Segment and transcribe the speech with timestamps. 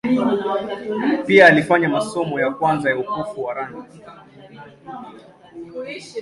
[1.27, 4.01] Pia alifanya masomo ya kwanza ya upofu wa rangi.